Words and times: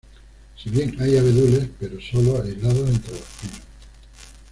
Si 0.57 0.71
bien 0.71 0.97
hay 0.99 1.15
abedules, 1.15 1.67
pero 1.79 2.01
solo 2.01 2.41
aislados 2.41 2.89
entre 2.89 3.11
los 3.13 3.27
pinos. 3.39 3.61